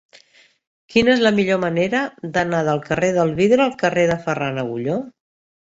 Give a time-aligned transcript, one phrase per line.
[0.93, 2.01] Quina és la millor manera
[2.39, 5.01] d'anar del carrer del Vidre al carrer de Ferran Agulló?